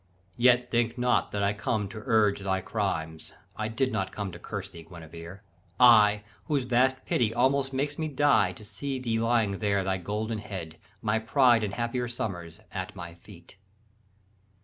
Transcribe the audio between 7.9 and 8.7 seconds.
me die To